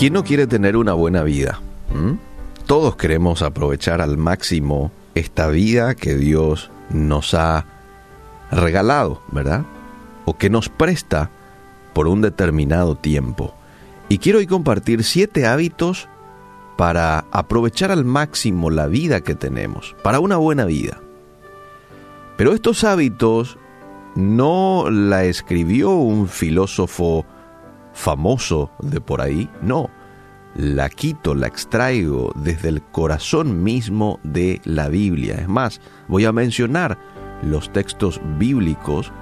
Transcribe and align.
¿Quién 0.00 0.14
no 0.14 0.24
quiere 0.24 0.46
tener 0.46 0.78
una 0.78 0.94
buena 0.94 1.22
vida? 1.24 1.60
¿Mm? 1.92 2.14
Todos 2.64 2.96
queremos 2.96 3.42
aprovechar 3.42 4.00
al 4.00 4.16
máximo 4.16 4.92
esta 5.14 5.48
vida 5.48 5.94
que 5.94 6.14
Dios 6.14 6.70
nos 6.88 7.34
ha 7.34 7.66
regalado, 8.50 9.20
¿verdad? 9.30 9.66
O 10.24 10.38
que 10.38 10.48
nos 10.48 10.70
presta 10.70 11.28
por 11.92 12.08
un 12.08 12.22
determinado 12.22 12.94
tiempo. 12.94 13.54
Y 14.08 14.16
quiero 14.16 14.38
hoy 14.38 14.46
compartir 14.46 15.04
siete 15.04 15.46
hábitos 15.46 16.08
para 16.78 17.26
aprovechar 17.30 17.90
al 17.90 18.06
máximo 18.06 18.70
la 18.70 18.86
vida 18.86 19.20
que 19.20 19.34
tenemos, 19.34 19.94
para 20.02 20.18
una 20.18 20.38
buena 20.38 20.64
vida. 20.64 20.98
Pero 22.38 22.54
estos 22.54 22.84
hábitos 22.84 23.58
no 24.14 24.88
la 24.90 25.24
escribió 25.24 25.90
un 25.90 26.26
filósofo 26.26 27.26
famoso 27.92 28.70
de 28.80 29.00
por 29.00 29.20
ahí, 29.20 29.50
no. 29.62 29.90
La 30.54 30.88
quito, 30.88 31.34
la 31.34 31.46
extraigo 31.46 32.32
desde 32.34 32.68
el 32.68 32.82
corazón 32.82 33.62
mismo 33.62 34.18
de 34.24 34.60
la 34.64 34.88
Biblia. 34.88 35.36
Es 35.36 35.48
más, 35.48 35.80
voy 36.08 36.24
a 36.24 36.32
mencionar 36.32 36.98
los 37.42 37.72
textos 37.72 38.20
bíblicos 38.38 39.12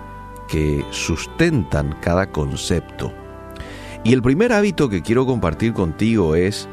que 0.49 0.85
sustentan 0.91 1.95
cada 2.01 2.31
concepto. 2.31 3.13
Y 4.05 4.15
el 4.15 4.23
primer 4.23 4.53
hábito 4.53 4.89
que 4.89 5.03
quiero 5.03 5.27
compartir 5.27 5.75
contigo 5.75 6.35
es, 6.35 6.67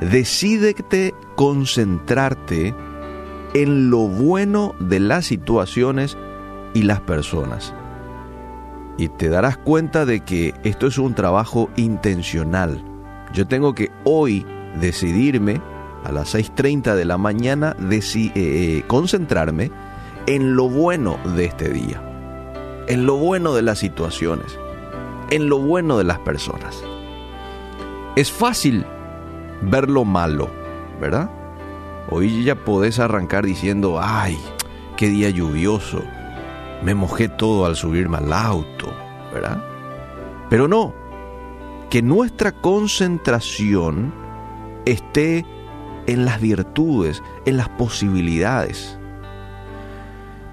decídete 0.00 1.14
concentrarte 1.36 2.74
en 3.52 3.90
lo 3.90 4.08
bueno 4.08 4.74
de 4.80 5.00
las 5.00 5.26
situaciones 5.26 6.16
y 6.72 6.84
las 6.84 7.00
personas 7.00 7.74
y 9.00 9.08
te 9.08 9.30
darás 9.30 9.56
cuenta 9.56 10.04
de 10.04 10.20
que 10.20 10.52
esto 10.62 10.86
es 10.86 10.98
un 10.98 11.14
trabajo 11.14 11.70
intencional. 11.76 12.84
Yo 13.32 13.46
tengo 13.46 13.74
que 13.74 13.90
hoy 14.04 14.44
decidirme 14.78 15.62
a 16.04 16.12
las 16.12 16.34
6.30 16.34 16.94
de 16.94 17.06
la 17.06 17.16
mañana 17.16 17.74
eh, 17.80 18.02
eh, 18.34 18.84
concentrarme 18.86 19.70
en 20.26 20.54
lo 20.54 20.68
bueno 20.68 21.18
de 21.34 21.46
este 21.46 21.70
día, 21.70 22.02
en 22.88 23.06
lo 23.06 23.16
bueno 23.16 23.54
de 23.54 23.62
las 23.62 23.78
situaciones, 23.78 24.58
en 25.30 25.48
lo 25.48 25.58
bueno 25.58 25.96
de 25.96 26.04
las 26.04 26.18
personas. 26.18 26.84
Es 28.16 28.30
fácil 28.30 28.84
ver 29.62 29.88
lo 29.88 30.04
malo, 30.04 30.50
¿verdad? 31.00 31.30
Hoy 32.10 32.44
ya 32.44 32.54
podés 32.54 32.98
arrancar 32.98 33.46
diciendo, 33.46 33.98
ay, 33.98 34.38
qué 34.98 35.08
día 35.08 35.30
lluvioso, 35.30 36.02
me 36.82 36.94
mojé 36.94 37.28
todo 37.28 37.66
al 37.66 37.76
subirme 37.76 38.18
al 38.18 38.32
auto, 38.32 38.92
¿verdad? 39.32 39.62
Pero 40.48 40.68
no, 40.68 40.94
que 41.90 42.02
nuestra 42.02 42.52
concentración 42.52 44.12
esté 44.86 45.44
en 46.06 46.24
las 46.24 46.40
virtudes, 46.40 47.22
en 47.44 47.56
las 47.56 47.68
posibilidades. 47.68 48.98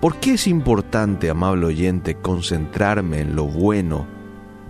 ¿Por 0.01 0.17
qué 0.17 0.33
es 0.33 0.47
importante, 0.47 1.29
amable 1.29 1.65
oyente, 1.65 2.15
concentrarme 2.15 3.21
en 3.21 3.35
lo 3.35 3.45
bueno 3.45 4.05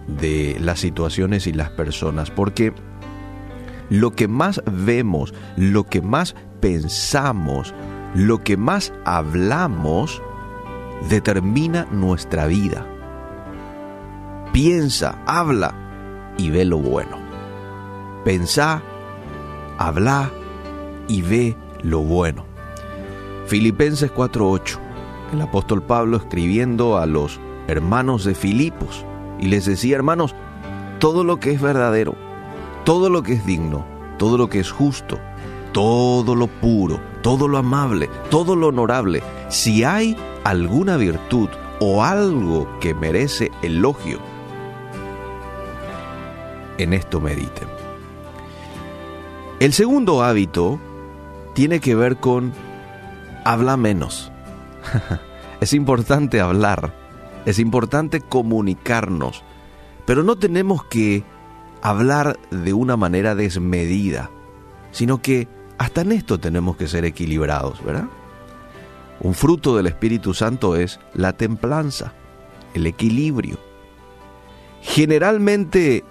de 0.08 0.58
las 0.62 0.80
situaciones 0.80 1.48
y 1.48 1.54
las 1.54 1.70
personas? 1.72 2.32
Porque 2.32 2.74
lo 3.90 4.12
que 4.12 4.28
más 4.28 4.62
vemos, 4.72 5.34
lo 5.58 5.84
que 5.86 6.02
más 6.02 6.36
pensamos, 6.62 7.74
lo 8.16 8.44
que 8.44 8.56
más 8.56 8.94
hablamos, 9.06 10.22
determina 11.10 11.88
nuestra 11.92 12.48
vida. 12.48 12.86
Piensa, 14.52 15.22
habla 15.26 15.74
y 16.38 16.50
ve 16.50 16.66
lo 16.66 16.78
bueno. 16.78 17.18
Pensá, 18.24 18.82
habla 19.78 20.32
y 21.08 21.22
ve 21.22 21.56
lo 21.82 22.00
bueno. 22.00 22.46
Filipenses 23.46 24.12
4:8. 24.12 24.80
El 25.34 25.42
apóstol 25.42 25.82
Pablo 25.84 26.18
escribiendo 26.18 26.98
a 26.98 27.06
los 27.06 27.40
hermanos 27.68 28.24
de 28.24 28.34
Filipos 28.34 29.06
y 29.40 29.48
les 29.48 29.66
decía, 29.66 29.96
hermanos, 29.96 30.36
todo 31.00 31.24
lo 31.24 31.40
que 31.40 31.52
es 31.52 31.62
verdadero, 31.62 32.16
todo 32.84 33.10
lo 33.10 33.24
que 33.24 33.34
es 33.34 33.46
digno, 33.46 33.86
todo 34.18 34.38
lo 34.38 34.50
que 34.50 34.60
es 34.60 34.72
justo, 34.72 35.20
todo 35.74 36.36
lo 36.36 36.48
puro, 36.48 37.00
todo 37.22 37.48
lo 37.48 37.58
amable, 37.58 38.10
todo 38.30 38.56
lo 38.56 38.68
honorable, 38.68 39.22
si 39.50 39.84
hay 39.84 40.16
alguna 40.48 40.96
virtud 40.96 41.50
o 41.82 42.06
algo 42.06 42.70
que 42.80 42.94
merece 42.94 43.52
elogio, 43.62 44.20
en 46.78 46.94
esto 46.94 47.20
mediten. 47.20 47.68
El 49.60 49.74
segundo 49.74 50.24
hábito 50.24 50.80
tiene 51.54 51.82
que 51.82 51.96
ver 51.96 52.18
con 52.18 52.54
habla 53.44 53.76
menos. 53.76 54.32
es 55.60 55.74
importante 55.74 56.40
hablar, 56.40 56.94
es 57.46 57.60
importante 57.60 58.22
comunicarnos, 58.22 59.44
pero 60.06 60.24
no 60.24 60.38
tenemos 60.38 60.86
que 60.86 61.26
hablar 61.82 62.40
de 62.52 62.72
una 62.72 62.96
manera 62.96 63.36
desmedida, 63.36 64.32
sino 64.92 65.22
que 65.22 65.50
hasta 65.78 66.02
en 66.02 66.14
esto 66.14 66.40
tenemos 66.40 66.78
que 66.78 66.88
ser 66.88 67.04
equilibrados, 67.04 67.84
¿verdad? 67.84 68.08
Un 69.20 69.34
fruto 69.34 69.76
del 69.76 69.88
Espíritu 69.88 70.34
Santo 70.34 70.76
es 70.76 71.00
la 71.14 71.34
templanza, 71.34 72.14
el 72.74 72.86
equilibrio. 72.86 73.58
Generalmente 74.82 76.04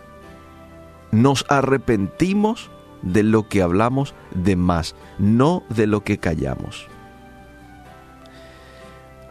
nos 1.12 1.44
arrepentimos 1.49 2.71
de 3.03 3.22
lo 3.22 3.49
que 3.49 3.62
hablamos 3.62 4.15
de 4.34 4.56
más, 4.56 4.97
no 5.19 5.62
de 5.69 5.87
lo 5.87 6.03
que 6.03 6.19
callamos. 6.19 6.89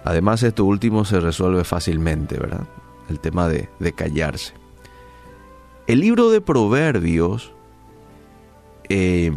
Además, 0.06 0.44
esto 0.44 0.66
último 0.66 1.04
se 1.04 1.20
resuelve 1.20 1.64
fácilmente, 1.64 2.38
¿verdad? 2.38 2.68
El 3.10 3.20
tema 3.20 3.48
de, 3.48 3.70
de 3.80 3.94
callarse. 3.94 4.54
El 5.88 6.00
libro 6.00 6.30
de 6.30 6.42
Proverbios 6.42 7.52
eh, 8.90 9.32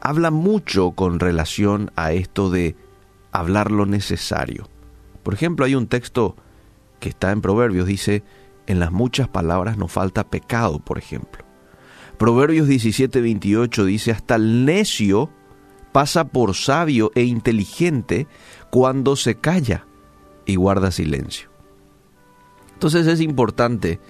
habla 0.00 0.30
mucho 0.30 0.92
con 0.92 1.20
relación 1.20 1.90
a 1.96 2.12
esto 2.12 2.50
de 2.50 2.76
hablar 3.32 3.70
lo 3.70 3.86
necesario. 3.86 4.68
Por 5.22 5.34
ejemplo, 5.34 5.64
hay 5.64 5.74
un 5.74 5.86
texto 5.86 6.36
que 7.00 7.08
está 7.08 7.30
en 7.32 7.40
Proverbios, 7.40 7.86
dice, 7.86 8.22
en 8.66 8.80
las 8.80 8.92
muchas 8.92 9.28
palabras 9.28 9.78
no 9.78 9.88
falta 9.88 10.28
pecado, 10.28 10.78
por 10.78 10.98
ejemplo. 10.98 11.44
Proverbios 12.18 12.66
17, 12.66 13.20
28 13.20 13.84
dice, 13.84 14.10
hasta 14.10 14.34
el 14.34 14.64
necio 14.64 15.30
pasa 15.92 16.28
por 16.28 16.54
sabio 16.54 17.10
e 17.14 17.22
inteligente 17.22 18.26
cuando 18.70 19.16
se 19.16 19.36
calla 19.36 19.86
y 20.44 20.56
guarda 20.56 20.90
silencio. 20.90 21.48
Entonces 22.74 23.06
es 23.06 23.20
importante 23.20 24.00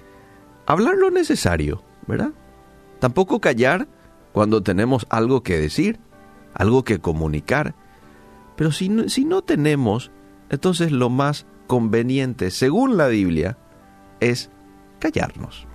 hablar 0.65 0.95
lo 0.97 1.11
necesario, 1.11 1.83
¿verdad? 2.07 2.31
Tampoco 2.99 3.39
callar 3.39 3.87
cuando 4.31 4.61
tenemos 4.61 5.05
algo 5.09 5.41
que 5.41 5.57
decir, 5.57 5.99
algo 6.53 6.83
que 6.83 6.99
comunicar. 6.99 7.75
Pero 8.59 8.73
si 8.73 8.89
no, 8.89 9.07
si 9.07 9.23
no 9.23 9.41
tenemos, 9.41 10.11
entonces 10.49 10.91
lo 10.91 11.09
más 11.09 11.45
conveniente, 11.65 12.51
según 12.51 12.97
la 12.97 13.07
Biblia, 13.07 13.57
es 14.19 14.49
callarnos. 14.99 15.65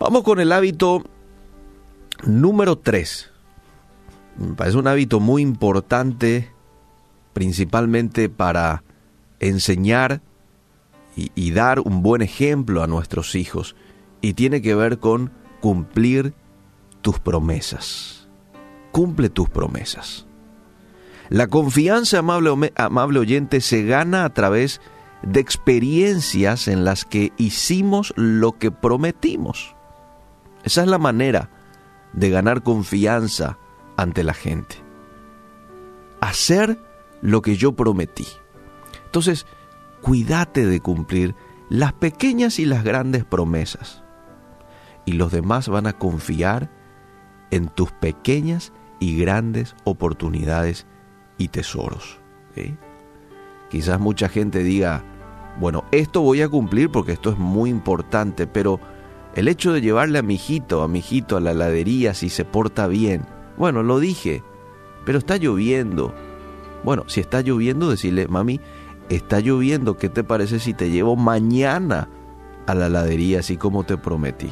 Vamos 0.00 0.24
con 0.24 0.40
el 0.40 0.50
hábito 0.50 1.04
número 2.24 2.78
3. 2.78 3.30
Me 4.38 4.54
parece 4.54 4.76
un 4.76 4.88
hábito 4.88 5.20
muy 5.20 5.42
importante, 5.42 6.50
principalmente 7.32 8.28
para 8.28 8.82
enseñar 9.38 10.20
y, 11.14 11.30
y, 11.36 11.52
dar 11.52 11.78
un 11.78 12.02
buen 12.02 12.22
ejemplo 12.22 12.82
a 12.82 12.88
nuestros 12.88 13.36
hijos. 13.36 13.76
Y 14.20 14.34
tiene 14.34 14.60
que 14.62 14.74
ver 14.74 14.98
con 14.98 15.30
cumplir 15.60 16.34
tus 17.02 17.20
promesas. 17.20 18.28
Cumple 18.90 19.28
tus 19.28 19.48
promesas. 19.48 20.26
La 21.30 21.46
confianza, 21.46 22.18
amable, 22.18 22.72
amable 22.76 23.18
oyente, 23.18 23.60
se 23.60 23.84
gana 23.84 24.24
a 24.24 24.34
través 24.34 24.80
de 25.22 25.40
experiencias 25.40 26.68
en 26.68 26.84
las 26.84 27.04
que 27.04 27.32
hicimos 27.36 28.12
lo 28.16 28.52
que 28.58 28.70
prometimos. 28.70 29.74
Esa 30.64 30.82
es 30.82 30.88
la 30.88 30.98
manera 30.98 31.50
de 32.12 32.30
ganar 32.30 32.62
confianza 32.62 33.58
ante 33.96 34.22
la 34.22 34.34
gente. 34.34 34.76
Hacer 36.20 36.78
lo 37.22 37.42
que 37.42 37.56
yo 37.56 37.72
prometí. 37.72 38.26
Entonces, 39.06 39.46
cuídate 40.02 40.66
de 40.66 40.80
cumplir 40.80 41.34
las 41.70 41.92
pequeñas 41.94 42.58
y 42.58 42.66
las 42.66 42.84
grandes 42.84 43.24
promesas. 43.24 44.02
Y 45.06 45.12
los 45.12 45.32
demás 45.32 45.68
van 45.68 45.86
a 45.86 45.94
confiar 45.94 46.70
en 47.50 47.68
tus 47.68 47.92
pequeñas 47.92 48.72
y 49.00 49.18
grandes 49.18 49.74
oportunidades 49.84 50.86
y 51.38 51.48
tesoros. 51.48 52.20
Quizás 53.70 53.98
mucha 53.98 54.28
gente 54.28 54.62
diga, 54.62 55.04
bueno, 55.58 55.84
esto 55.90 56.20
voy 56.20 56.42
a 56.42 56.48
cumplir 56.48 56.90
porque 56.90 57.12
esto 57.12 57.30
es 57.30 57.38
muy 57.38 57.70
importante, 57.70 58.46
pero 58.46 58.80
El 59.34 59.48
hecho 59.48 59.72
de 59.72 59.80
llevarle 59.80 60.20
a 60.20 60.22
mi 60.22 60.34
hijito, 60.34 60.82
a 60.82 60.88
mi 60.88 61.00
hijito 61.00 61.36
a 61.36 61.40
la 61.40 61.50
heladería 61.50 62.14
si 62.14 62.28
se 62.28 62.44
porta 62.44 62.86
bien. 62.86 63.26
Bueno, 63.56 63.82
lo 63.82 63.98
dije, 63.98 64.44
pero 65.04 65.18
está 65.18 65.36
lloviendo. 65.36 66.14
Bueno, 66.84 67.04
si 67.08 67.20
está 67.20 67.40
lloviendo, 67.40 67.90
decirle, 67.90 68.28
mami, 68.28 68.60
está 69.08 69.40
lloviendo, 69.40 69.96
¿qué 69.96 70.08
te 70.08 70.22
parece 70.22 70.60
si 70.60 70.72
te 70.72 70.90
llevo 70.90 71.16
mañana 71.16 72.08
a 72.66 72.74
la 72.74 72.86
heladería 72.86 73.40
así 73.40 73.56
como 73.56 73.82
te 73.82 73.96
prometí? 73.96 74.50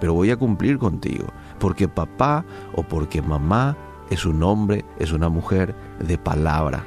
Pero 0.00 0.14
voy 0.14 0.30
a 0.30 0.36
cumplir 0.36 0.78
contigo, 0.78 1.26
porque 1.58 1.86
papá 1.86 2.44
o 2.74 2.82
porque 2.82 3.20
mamá 3.20 3.76
es 4.14 4.24
un 4.24 4.42
hombre, 4.42 4.84
es 4.98 5.12
una 5.12 5.28
mujer 5.28 5.74
de 5.98 6.18
palabra. 6.18 6.84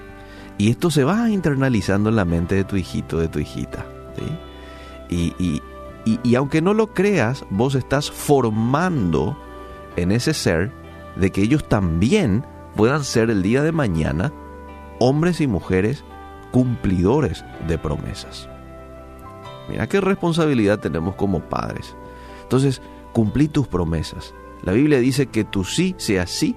Y 0.58 0.72
esto 0.72 0.90
se 0.90 1.04
va 1.04 1.30
internalizando 1.30 2.10
en 2.10 2.16
la 2.16 2.26
mente 2.26 2.56
de 2.56 2.64
tu 2.64 2.76
hijito, 2.76 3.20
de 3.20 3.28
tu 3.28 3.40
hijita. 3.40 3.86
Y, 5.10 5.62
y, 6.06 6.36
aunque 6.36 6.62
no 6.62 6.74
lo 6.74 6.94
creas, 6.94 7.46
vos 7.50 7.76
estás 7.76 8.10
formando 8.10 9.38
en 9.96 10.12
ese 10.12 10.34
ser 10.34 10.72
de 11.16 11.32
que 11.32 11.42
ellos 11.42 11.68
también 11.68 12.46
puedan 12.76 13.04
ser 13.04 13.30
el 13.30 13.44
día 13.44 13.62
de 13.62 13.72
mañana 13.72 14.34
hombres 15.00 15.42
y 15.42 15.48
mujeres 15.48 16.04
cumplidores 16.52 17.46
de 17.68 17.78
promesas. 17.78 18.50
Mira 19.70 19.88
qué 19.88 20.02
responsabilidad 20.02 20.80
tenemos 20.80 21.16
como 21.16 21.42
padres. 21.42 21.96
Entonces, 22.44 22.82
cumplí 23.14 23.48
tus 23.48 23.68
promesas. 23.68 24.34
La 24.64 24.72
Biblia 24.72 25.00
dice 25.00 25.28
que 25.28 25.44
tu 25.44 25.64
sí 25.64 25.94
sea 25.98 26.26
sí, 26.26 26.56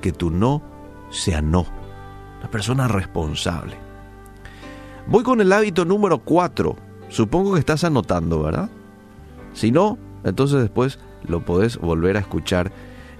que 0.00 0.12
tu 0.12 0.30
no 0.30 0.62
sea 1.10 1.42
no. 1.42 1.66
La 2.42 2.50
persona 2.50 2.88
responsable. 2.88 3.76
Voy 5.06 5.22
con 5.22 5.40
el 5.40 5.52
hábito 5.52 5.84
número 5.84 6.18
4. 6.18 6.76
Supongo 7.08 7.54
que 7.54 7.60
estás 7.60 7.84
anotando, 7.84 8.42
¿verdad? 8.42 8.70
Si 9.54 9.70
no, 9.70 9.98
entonces 10.24 10.60
después 10.60 10.98
lo 11.26 11.44
podés 11.44 11.78
volver 11.78 12.16
a 12.16 12.20
escuchar 12.20 12.70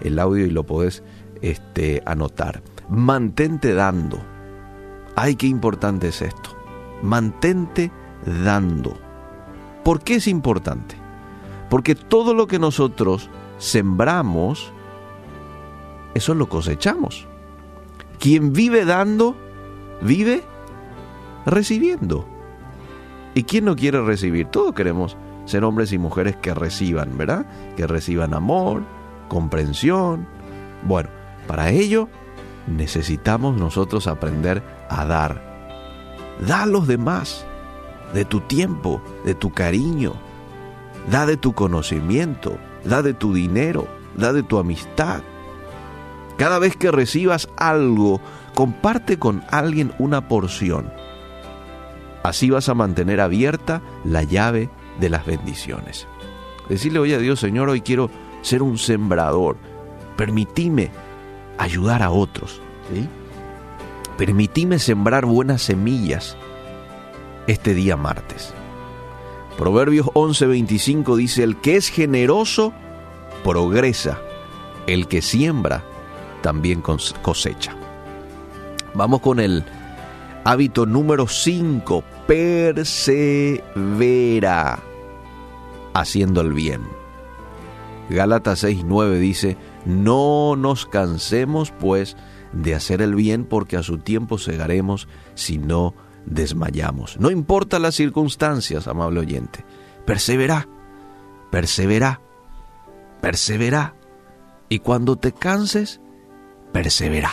el 0.01 0.19
audio 0.19 0.47
y 0.47 0.51
lo 0.51 0.65
podés 0.65 1.03
este, 1.41 2.03
anotar. 2.07 2.63
Mantente 2.89 3.75
dando. 3.75 4.21
Ay, 5.17 5.37
qué 5.37 5.47
importante 5.47 6.09
es 6.09 6.23
esto. 6.23 6.51
Mantente 7.03 7.91
dando. 8.45 8.97
¿Por 9.85 10.03
qué 10.03 10.17
es 10.17 10.29
importante? 10.29 10.97
Porque 11.71 11.95
todo 11.95 12.35
lo 12.35 12.47
que 12.47 12.59
nosotros 12.59 13.31
sembramos, 13.59 14.73
eso 16.19 16.35
lo 16.35 16.49
cosechamos. 16.49 17.27
Quien 18.19 18.53
vive 18.53 18.85
dando, 18.85 19.37
vive 20.03 20.43
recibiendo. 21.47 22.27
¿Y 23.35 23.45
quién 23.45 23.65
no 23.65 23.77
quiere 23.77 24.03
recibir? 24.03 24.47
Todos 24.47 24.75
queremos 24.75 25.17
ser 25.45 25.65
hombres 25.65 25.93
y 25.93 25.99
mujeres 25.99 26.37
que 26.37 26.55
reciban, 26.55 27.17
¿verdad? 27.17 27.47
Que 27.77 27.87
reciban 27.87 28.35
amor, 28.35 28.83
comprensión. 29.29 30.27
Bueno, 30.83 31.09
para 31.47 31.71
ello 31.71 32.09
necesitamos 32.67 33.57
nosotros 33.57 34.07
aprender 34.07 34.63
a 34.91 35.05
dar. 35.05 35.43
Da 36.47 36.65
a 36.65 36.67
los 36.67 36.87
demás 36.87 37.47
de 38.13 38.25
tu 38.25 38.41
tiempo, 38.41 39.03
de 39.25 39.35
tu 39.35 39.53
cariño, 39.53 40.15
da 41.11 41.27
de 41.27 41.37
tu 41.37 41.53
conocimiento, 41.53 42.59
da 42.85 43.03
de 43.03 43.15
tu 43.15 43.33
dinero, 43.33 43.87
da 44.17 44.33
de 44.33 44.43
tu 44.43 44.59
amistad. 44.59 45.23
Cada 46.39 46.61
vez 46.61 46.77
que 46.77 46.93
recibas 46.93 47.49
algo, 47.57 48.21
comparte 48.55 49.19
con 49.19 49.43
alguien 49.51 49.93
una 49.99 50.29
porción. 50.29 50.91
Así 52.23 52.49
vas 52.49 52.69
a 52.69 52.75
mantener 52.75 53.21
abierta 53.21 53.83
la 54.05 54.23
llave 54.23 54.71
de 55.01 55.11
las 55.11 55.27
bendiciones. 55.27 56.07
Decirle 56.69 57.01
hoy 57.01 57.13
a 57.13 57.19
Dios, 57.19 57.41
Señor, 57.41 57.69
hoy 57.69 57.81
quiero 57.81 58.09
ser 58.43 58.63
un 58.63 58.79
sembrador. 58.79 59.57
Permitime 60.17 60.91
ayudar 61.59 62.05
a 62.05 62.11
otros. 62.11 62.61
¿sí? 62.93 63.09
Permitime 64.17 64.79
sembrar 64.79 65.27
buenas 65.27 65.63
semillas 65.63 66.37
este 67.49 67.75
día 67.75 67.97
martes. 67.97 68.55
Proverbios 69.57 70.07
11:25 70.15 71.17
dice, 71.17 71.43
el 71.43 71.57
que 71.57 71.75
es 71.75 71.89
generoso 71.89 72.73
progresa, 73.43 74.21
el 74.87 75.09
que 75.09 75.21
siembra 75.21 75.83
también 76.43 76.83
cosecha. 76.83 77.75
Vamos 78.95 79.21
con 79.21 79.41
el 79.41 79.65
hábito 80.45 80.87
número 80.87 81.27
5, 81.29 82.03
persevera 82.27 83.59
haciendo 85.95 86.41
el 86.41 86.53
bien. 86.53 86.83
Gálatas 88.11 88.65
6:9 88.65 89.19
dice, 89.19 89.59
no 89.85 90.57
nos 90.57 90.87
cansemos 90.87 91.71
pues 91.73 92.17
de 92.53 92.75
hacer 92.75 93.03
el 93.03 93.15
bien 93.15 93.45
porque 93.45 93.77
a 93.77 93.83
su 93.83 93.99
tiempo 93.99 94.39
segaremos 94.39 95.07
si 95.35 95.59
no 95.59 95.95
desmayamos. 96.25 97.21
No 97.21 97.31
importa 97.31 97.79
las 97.79 97.95
circunstancias, 97.95 98.89
amable 98.89 99.21
oyente, 99.21 99.65
persevera, 100.07 100.67
persevera, 101.51 102.21
persevera. 103.21 103.95
Y 104.71 104.81
cuando 104.81 105.17
te 105.17 105.33
canses, 105.33 106.01
persevera. 106.73 107.31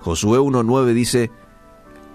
Josué 0.00 0.38
1.9 0.38 0.92
dice, 0.92 1.30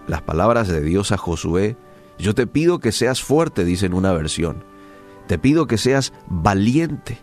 las 0.08 0.22
palabras 0.22 0.68
de 0.68 0.82
Dios 0.82 1.12
a 1.12 1.18
Josué, 1.18 1.78
yo 2.18 2.36
te 2.36 2.48
pido 2.48 2.80
que 2.80 2.92
seas 2.92 3.22
fuerte, 3.22 3.66
dice 3.66 3.86
en 3.86 3.94
una 3.94 4.14
versión, 4.14 4.64
te 5.28 5.38
pido 5.38 5.68
que 5.68 5.78
seas 5.78 6.14
valiente, 6.28 7.20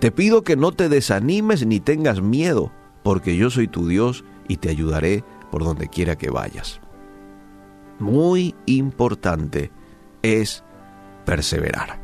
te 0.00 0.10
pido 0.10 0.42
que 0.42 0.56
no 0.56 0.72
te 0.72 0.88
desanimes 0.88 1.66
ni 1.66 1.80
tengas 1.80 2.20
miedo, 2.20 2.72
porque 3.02 3.36
yo 3.36 3.50
soy 3.50 3.68
tu 3.68 3.88
Dios 3.88 4.24
y 4.48 4.58
te 4.58 4.70
ayudaré 4.70 5.24
por 5.50 5.64
donde 5.64 5.88
quiera 5.88 6.16
que 6.16 6.30
vayas 6.30 6.80
muy 7.98 8.54
importante 8.66 9.70
es 10.22 10.64
perseverar. 11.24 12.00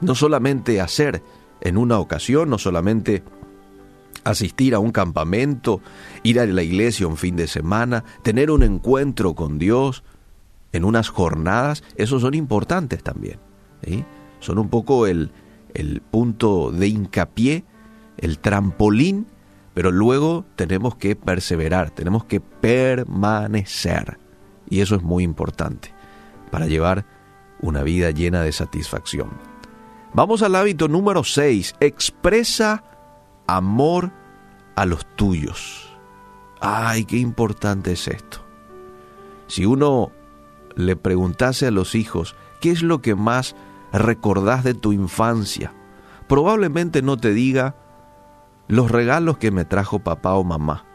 No 0.00 0.14
solamente 0.14 0.80
hacer 0.80 1.22
en 1.60 1.76
una 1.76 1.98
ocasión, 1.98 2.50
no 2.50 2.58
solamente 2.58 3.22
asistir 4.24 4.74
a 4.74 4.78
un 4.78 4.92
campamento, 4.92 5.80
ir 6.22 6.40
a 6.40 6.46
la 6.46 6.62
iglesia 6.62 7.06
un 7.06 7.16
fin 7.16 7.36
de 7.36 7.46
semana, 7.46 8.04
tener 8.22 8.50
un 8.50 8.62
encuentro 8.62 9.34
con 9.34 9.58
Dios 9.58 10.04
en 10.72 10.84
unas 10.84 11.08
jornadas, 11.08 11.82
esos 11.96 12.22
son 12.22 12.34
importantes 12.34 13.02
también. 13.02 13.38
Son 14.40 14.58
un 14.58 14.68
poco 14.68 15.06
el, 15.06 15.30
el 15.74 16.00
punto 16.00 16.70
de 16.70 16.88
hincapié, 16.88 17.64
el 18.18 18.38
trampolín, 18.38 19.26
pero 19.74 19.90
luego 19.90 20.44
tenemos 20.56 20.96
que 20.96 21.16
perseverar, 21.16 21.90
tenemos 21.90 22.24
que 22.24 22.40
permanecer. 22.40 24.18
Y 24.68 24.80
eso 24.80 24.96
es 24.96 25.02
muy 25.02 25.24
importante 25.24 25.92
para 26.50 26.66
llevar 26.66 27.04
una 27.60 27.82
vida 27.82 28.10
llena 28.10 28.42
de 28.42 28.52
satisfacción. 28.52 29.30
Vamos 30.14 30.42
al 30.42 30.54
hábito 30.56 30.88
número 30.88 31.24
6. 31.24 31.76
Expresa 31.80 32.84
amor 33.56 34.10
a 34.76 34.86
los 34.86 35.06
tuyos. 35.16 35.92
Ay, 36.60 37.04
qué 37.04 37.18
importante 37.18 37.92
es 37.92 38.08
esto. 38.08 38.38
Si 39.46 39.66
uno 39.66 40.12
le 40.74 40.96
preguntase 40.96 41.66
a 41.66 41.70
los 41.70 41.94
hijos, 41.94 42.34
¿qué 42.60 42.70
es 42.70 42.82
lo 42.82 43.02
que 43.02 43.14
más 43.14 43.54
recordás 43.92 44.64
de 44.64 44.74
tu 44.74 44.92
infancia? 44.92 45.72
Probablemente 46.28 47.02
no 47.02 47.16
te 47.16 47.34
diga 47.34 47.76
los 48.68 48.90
regalos 48.90 49.36
que 49.36 49.50
me 49.50 49.64
trajo 49.64 49.98
papá 49.98 50.34
o 50.34 50.44
mamá. 50.44 50.86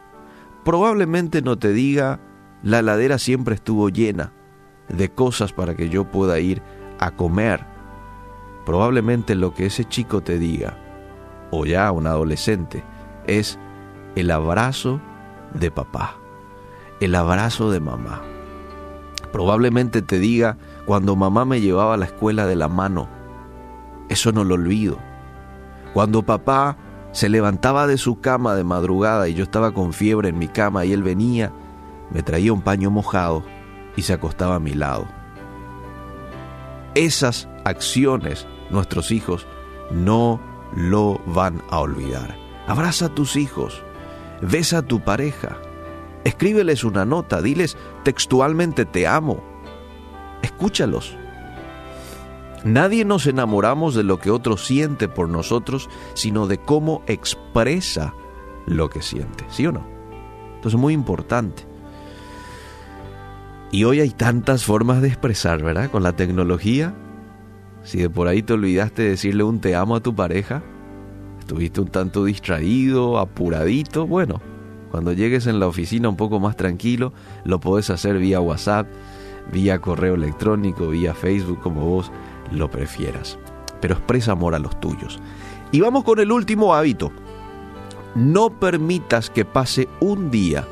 Probablemente 0.64 1.42
no 1.42 1.58
te 1.58 1.72
diga 1.72 2.20
la 2.62 2.82
ladera 2.82 3.18
siempre 3.18 3.54
estuvo 3.54 3.88
llena 3.88 4.32
de 4.88 5.10
cosas 5.10 5.52
para 5.52 5.76
que 5.76 5.88
yo 5.88 6.10
pueda 6.10 6.40
ir 6.40 6.62
a 6.98 7.12
comer. 7.12 7.64
Probablemente 8.66 9.34
lo 9.34 9.54
que 9.54 9.66
ese 9.66 9.84
chico 9.84 10.22
te 10.22 10.38
diga, 10.38 10.76
o 11.50 11.64
ya 11.64 11.90
un 11.92 12.06
adolescente, 12.06 12.84
es 13.26 13.58
el 14.16 14.30
abrazo 14.30 15.00
de 15.54 15.70
papá, 15.70 16.16
el 17.00 17.14
abrazo 17.14 17.70
de 17.70 17.80
mamá. 17.80 18.22
Probablemente 19.32 20.02
te 20.02 20.18
diga 20.18 20.56
cuando 20.86 21.16
mamá 21.16 21.44
me 21.44 21.60
llevaba 21.60 21.94
a 21.94 21.98
la 21.98 22.06
escuela 22.06 22.46
de 22.46 22.56
la 22.56 22.68
mano. 22.68 23.08
Eso 24.08 24.32
no 24.32 24.42
lo 24.42 24.54
olvido. 24.54 24.98
Cuando 25.92 26.22
papá 26.22 26.76
se 27.12 27.28
levantaba 27.28 27.86
de 27.86 27.98
su 27.98 28.20
cama 28.20 28.54
de 28.54 28.64
madrugada 28.64 29.28
y 29.28 29.34
yo 29.34 29.44
estaba 29.44 29.72
con 29.72 29.92
fiebre 29.92 30.30
en 30.30 30.38
mi 30.38 30.48
cama 30.48 30.84
y 30.84 30.92
él 30.92 31.02
venía 31.02 31.52
me 32.10 32.22
traía 32.22 32.52
un 32.52 32.62
paño 32.62 32.90
mojado 32.90 33.42
y 33.96 34.02
se 34.02 34.12
acostaba 34.12 34.56
a 34.56 34.60
mi 34.60 34.74
lado. 34.74 35.06
Esas 36.94 37.48
acciones 37.64 38.46
nuestros 38.70 39.10
hijos 39.12 39.46
no 39.90 40.40
lo 40.74 41.20
van 41.26 41.62
a 41.70 41.80
olvidar. 41.80 42.36
Abraza 42.66 43.06
a 43.06 43.14
tus 43.14 43.36
hijos, 43.36 43.82
besa 44.42 44.78
a 44.78 44.82
tu 44.82 45.00
pareja, 45.00 45.56
escríbeles 46.24 46.84
una 46.84 47.04
nota, 47.04 47.40
diles 47.40 47.76
textualmente 48.04 48.84
te 48.84 49.06
amo, 49.06 49.42
escúchalos. 50.42 51.16
Nadie 52.64 53.04
nos 53.04 53.26
enamoramos 53.26 53.94
de 53.94 54.02
lo 54.02 54.18
que 54.18 54.30
otro 54.30 54.56
siente 54.56 55.08
por 55.08 55.28
nosotros, 55.28 55.88
sino 56.14 56.46
de 56.46 56.58
cómo 56.58 57.02
expresa 57.06 58.14
lo 58.66 58.90
que 58.90 59.00
siente, 59.00 59.44
¿sí 59.48 59.66
o 59.66 59.72
no? 59.72 59.86
Entonces 60.56 60.74
es 60.74 60.80
muy 60.80 60.92
importante. 60.92 61.66
Y 63.70 63.84
hoy 63.84 64.00
hay 64.00 64.10
tantas 64.10 64.64
formas 64.64 65.02
de 65.02 65.08
expresar, 65.08 65.62
¿verdad? 65.62 65.90
Con 65.90 66.02
la 66.02 66.16
tecnología. 66.16 66.94
Si 67.88 67.96
de 67.96 68.10
por 68.10 68.28
ahí 68.28 68.42
te 68.42 68.52
olvidaste 68.52 69.00
de 69.00 69.08
decirle 69.08 69.44
un 69.44 69.60
te 69.60 69.74
amo 69.74 69.96
a 69.96 70.00
tu 70.00 70.14
pareja, 70.14 70.62
estuviste 71.38 71.80
un 71.80 71.88
tanto 71.88 72.26
distraído, 72.26 73.18
apuradito, 73.18 74.06
bueno, 74.06 74.42
cuando 74.90 75.14
llegues 75.14 75.46
en 75.46 75.58
la 75.58 75.68
oficina 75.68 76.10
un 76.10 76.16
poco 76.16 76.38
más 76.38 76.54
tranquilo, 76.54 77.14
lo 77.46 77.60
podés 77.60 77.88
hacer 77.88 78.18
vía 78.18 78.42
WhatsApp, 78.42 78.86
vía 79.50 79.78
correo 79.78 80.16
electrónico, 80.16 80.88
vía 80.88 81.14
Facebook, 81.14 81.62
como 81.62 81.80
vos 81.80 82.12
lo 82.52 82.70
prefieras. 82.70 83.38
Pero 83.80 83.94
expresa 83.94 84.32
amor 84.32 84.54
a 84.54 84.58
los 84.58 84.78
tuyos. 84.80 85.18
Y 85.72 85.80
vamos 85.80 86.04
con 86.04 86.18
el 86.18 86.30
último 86.30 86.74
hábito. 86.74 87.10
No 88.14 88.50
permitas 88.50 89.30
que 89.30 89.46
pase 89.46 89.88
un 90.00 90.30
día 90.30 90.68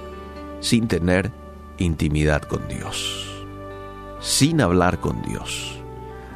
sin 0.61 0.87
tener 0.87 1.33
intimidad 1.79 2.43
con 2.43 2.69
Dios. 2.69 3.47
Sin 4.21 4.61
hablar 4.61 5.01
con 5.01 5.23
Dios. 5.23 5.83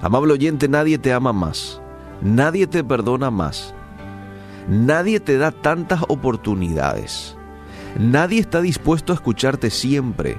Amable 0.03 0.33
oyente, 0.33 0.69
nadie 0.69 0.99
te 0.99 1.13
ama 1.13 1.33
más. 1.33 1.81
Nadie 2.23 2.67
te 2.67 2.83
perdona 2.85 3.31
más. 3.31 3.75
Nadie 4.69 5.21
te 5.21 5.37
da 5.39 5.51
tantas 5.51 6.03
oportunidades. 6.09 7.37
Nadie 7.99 8.41
está 8.41 8.61
dispuesto 8.61 9.13
a 9.13 9.17
escucharte 9.17 9.71
siempre. 9.71 10.39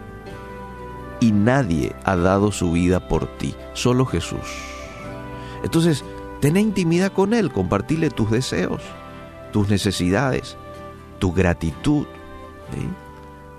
Y 1.19 1.31
nadie 1.31 1.95
ha 2.03 2.15
dado 2.15 2.51
su 2.51 2.71
vida 2.71 3.07
por 3.07 3.27
ti. 3.37 3.55
Solo 3.73 4.05
Jesús. 4.05 4.39
Entonces, 5.63 6.03
ten 6.39 6.57
intimidad 6.57 7.11
con 7.11 7.33
Él, 7.33 7.51
compartirle 7.51 8.09
tus 8.09 8.31
deseos, 8.31 8.81
tus 9.51 9.69
necesidades, 9.69 10.57
tu 11.19 11.31
gratitud. 11.33 12.07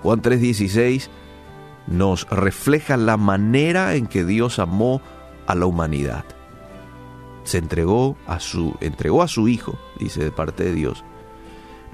Juan 0.01 0.21
3:16 0.21 1.09
nos 1.87 2.27
refleja 2.29 2.97
la 2.97 3.15
manera 3.17 3.95
en 3.95 4.07
que 4.07 4.25
Dios 4.25 4.59
amó 4.59 5.01
a 5.53 5.55
la 5.55 5.67
humanidad. 5.67 6.25
Se 7.43 7.59
entregó 7.59 8.17
a 8.25 8.39
su 8.39 8.75
entregó 8.81 9.21
a 9.21 9.27
su 9.27 9.47
hijo, 9.47 9.77
dice 9.99 10.23
de 10.23 10.31
parte 10.31 10.63
de 10.63 10.73
Dios, 10.73 11.03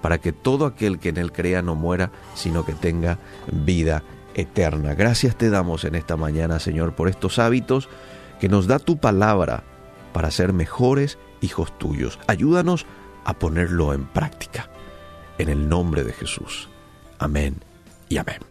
para 0.01 0.19
que 0.19 0.31
todo 0.31 0.65
aquel 0.65 0.97
que 0.97 1.09
en 1.09 1.17
él 1.17 1.31
crea 1.31 1.61
no 1.61 1.75
muera, 1.75 2.11
sino 2.35 2.65
que 2.65 2.73
tenga 2.73 3.19
vida 3.51 4.03
eterna. 4.33 4.93
Gracias 4.93 5.35
te 5.35 5.49
damos 5.49 5.83
en 5.83 5.95
esta 5.95 6.15
mañana, 6.15 6.59
Señor, 6.59 6.95
por 6.95 7.09
estos 7.09 7.37
hábitos 7.37 7.89
que 8.39 8.47
nos 8.47 8.65
da 8.67 8.79
tu 8.79 8.97
palabra 8.97 9.63
para 10.13 10.31
ser 10.31 10.53
mejores 10.53 11.17
hijos 11.41 11.77
tuyos. 11.77 12.17
Ayúdanos 12.27 12.85
a 13.25 13.33
ponerlo 13.33 13.93
en 13.93 14.05
práctica. 14.05 14.69
En 15.37 15.49
el 15.49 15.67
nombre 15.67 16.03
de 16.03 16.13
Jesús. 16.13 16.69
Amén 17.17 17.55
y 18.07 18.17
amén. 18.17 18.48